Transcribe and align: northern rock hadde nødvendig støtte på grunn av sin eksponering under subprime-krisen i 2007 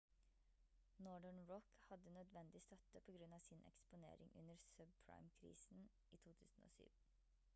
northern 0.97 1.39
rock 1.49 1.65
hadde 1.89 2.13
nødvendig 2.15 2.61
støtte 2.67 3.01
på 3.07 3.13
grunn 3.19 3.37
av 3.37 3.43
sin 3.49 3.61
eksponering 3.71 4.33
under 4.41 4.57
subprime-krisen 4.63 5.85
i 6.09 6.19
2007 6.25 6.91